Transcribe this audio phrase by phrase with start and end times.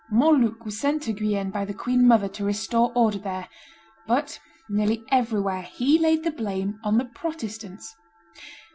[0.09, 3.47] Montluc was sent to Guienne by the queen mother to restore order there;
[4.07, 7.95] but nearly everywhere he laid the blame on the Protestants.